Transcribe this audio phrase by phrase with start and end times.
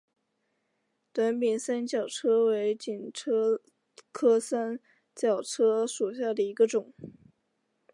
[1.13, 3.61] 短柄三角车为堇菜
[4.11, 4.79] 科三
[5.13, 6.91] 角车属下的一个种。